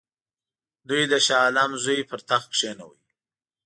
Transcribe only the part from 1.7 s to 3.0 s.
زوی پر تخت کښېناوه.